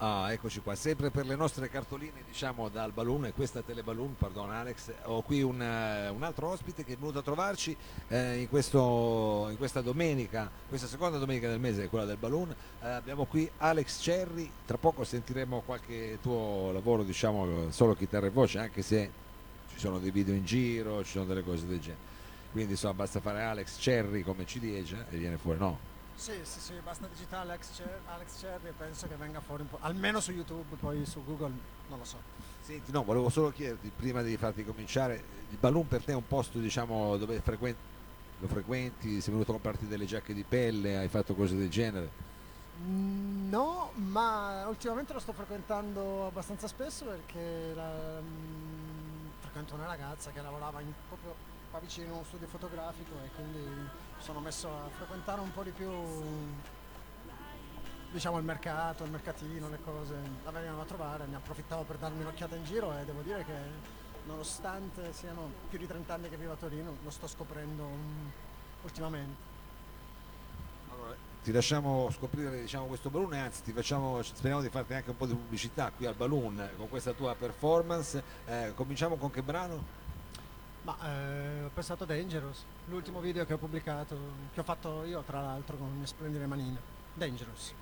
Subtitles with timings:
[0.00, 4.52] Ah, eccoci qua, sempre per le nostre cartoline diciamo dal balloon e questa teleballoon, pardon
[4.52, 7.76] Alex, ho qui un, eh, un altro ospite che è venuto a trovarci
[8.06, 12.88] eh, in, questo, in, questa domenica, questa seconda domenica del mese, quella del balloon, eh,
[12.88, 18.60] abbiamo qui Alex Cerri, tra poco sentiremo qualche tuo lavoro diciamo solo chitarra e voce,
[18.60, 19.10] anche se
[19.72, 22.02] ci sono dei video in giro, ci sono delle cose del genere,
[22.52, 25.97] quindi insomma basta fare Alex Cerri come ciliegia e viene fuori, no?
[26.18, 29.68] Sì, sì, sì, basta digitare Alex, Cer- Alex Cherry e penso che venga fuori un
[29.68, 31.52] po', almeno su YouTube, poi su Google
[31.88, 32.16] non lo so.
[32.60, 36.26] Senti, no, volevo solo chiederti, prima di farti cominciare, il balloon per te è un
[36.26, 37.78] posto diciamo dove frequenti,
[38.40, 42.10] lo frequenti, sei venuto a comprarti delle giacche di pelle, hai fatto cose del genere?
[42.84, 50.30] Mm, No, ma ultimamente lo sto frequentando abbastanza spesso perché la, mm, frequento una ragazza
[50.32, 51.34] che lavorava in- proprio
[51.70, 55.90] qua vicino uno studio fotografico e quindi sono messo a frequentare un po' di più
[58.10, 62.22] diciamo il mercato, il mercatino, le cose, la venivano a trovare, ne approfittavo per darmi
[62.22, 66.52] un'occhiata in giro e devo dire che nonostante siano più di 30 anni che vivo
[66.52, 68.28] a Torino, lo sto scoprendo mm,
[68.82, 69.56] ultimamente.
[70.90, 75.16] Allora, ti lasciamo scoprire diciamo, questo balloon e anzi facciamo, speriamo di farti anche un
[75.16, 78.22] po' di pubblicità qui al balloon eh, con questa tua performance.
[78.46, 79.97] Eh, cominciamo con che brano?
[80.88, 84.16] Ma eh, ho pensato Dangerous, l'ultimo video che ho pubblicato,
[84.54, 86.80] che ho fatto io tra l'altro con mie splendide manine.
[87.12, 87.74] Dangerous.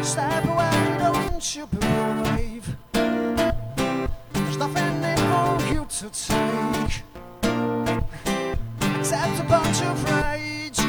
[0.00, 1.89] Step away, don't you
[6.12, 7.02] take
[8.98, 10.80] except a bunch of rage.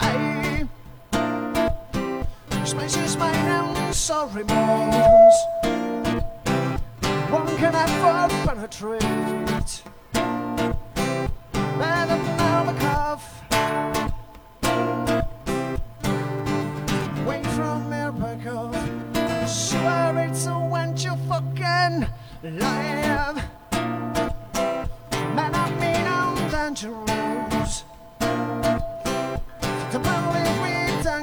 [0.00, 0.66] I
[2.50, 5.03] just my, just my, I'm sorry.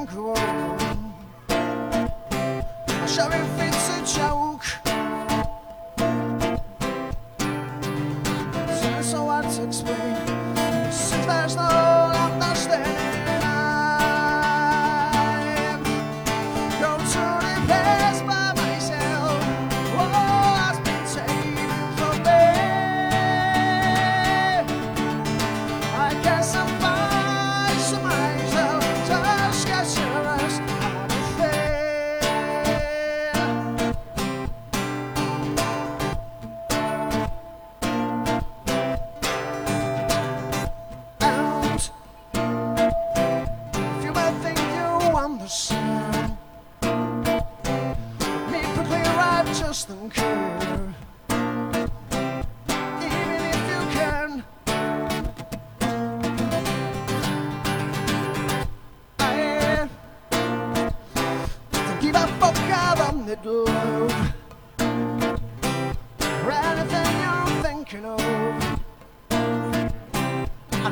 [0.01, 1.13] i'm
[2.87, 4.40] lasciare in fissa ciao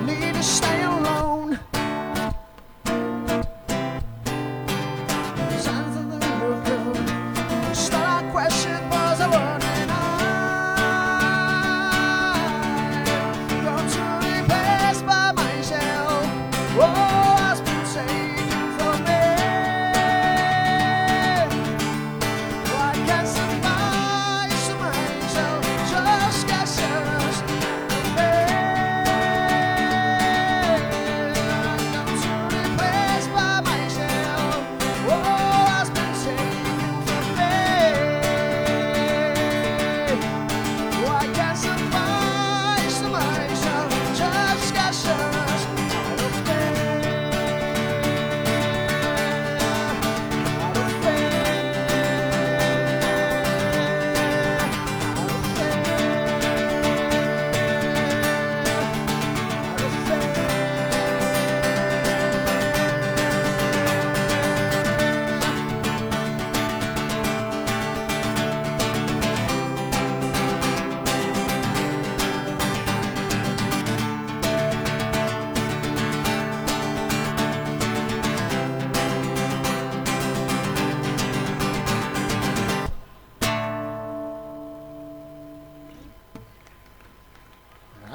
[0.05, 0.88] need to stay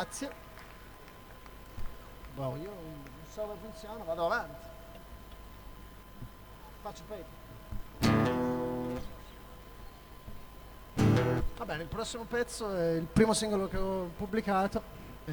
[0.05, 0.31] Grazie.
[2.35, 4.67] Boh, io non so come funziona, vado avanti.
[6.83, 7.33] Faccio paper.
[11.57, 14.83] Va bene, il prossimo pezzo è il primo singolo che ho pubblicato,
[15.25, 15.33] eh,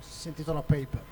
[0.00, 1.02] si intitola Paper.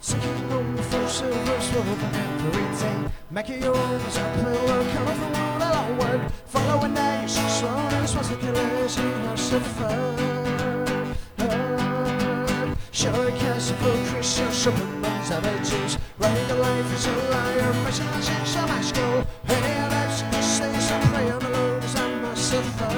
[0.00, 3.08] Taking on the full silver slope every day.
[3.30, 5.47] Making yours up and world
[9.48, 11.14] chauffeur
[12.92, 18.20] Showing cash for Christian shopping man's averages Writing the life is a liar, but I
[18.20, 22.97] should so much go Hey, let's say some prayer, My Lord is my suffer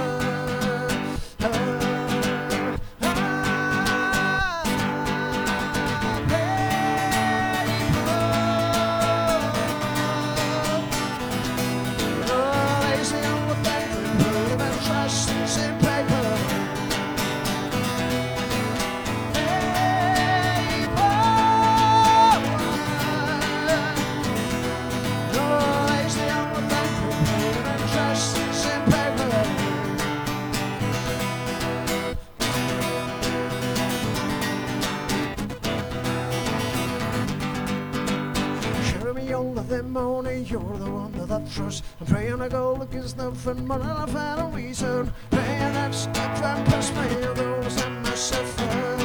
[39.70, 41.84] the morning, you're the one that I trust.
[42.00, 45.12] I'm praying I go look is nothing more than a final reason.
[45.30, 48.99] Praying I've stepped and pressed my those and myself.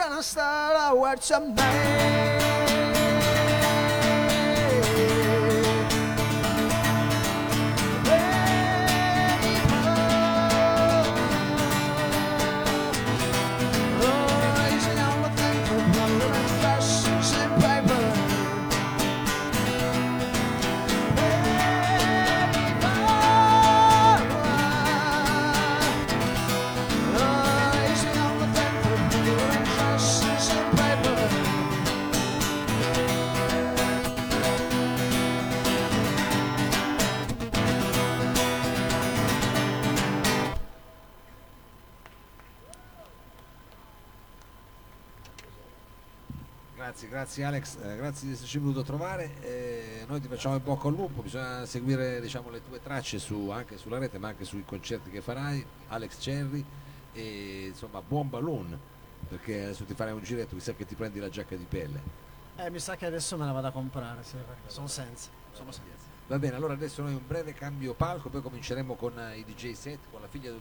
[0.00, 2.59] gonna start our with some name.
[46.90, 49.40] Grazie, grazie Alex, eh, grazie di esserci venuto a trovare.
[49.42, 53.48] Eh, noi ti facciamo il bocca al lupo, bisogna seguire diciamo, le tue tracce su-
[53.50, 56.64] anche sulla rete ma anche sui concerti che farai, Alex Cherry
[57.12, 58.76] e insomma buon balloon
[59.28, 62.00] perché adesso ti farai un giretto, mi sa che ti prendi la giacca di pelle.
[62.56, 64.34] Eh, mi sa che adesso me la vado a comprare, sì,
[64.66, 65.30] sono senza.
[65.52, 66.08] Sono senza.
[66.26, 69.74] Va bene, allora adesso noi un breve cambio palco, poi cominceremo con eh, i DJ
[69.74, 70.58] set, con la figlia del